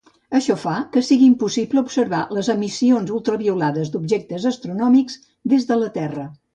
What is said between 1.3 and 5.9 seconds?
impossible observar les emissions ultraviolades d'objectes astronòmics des de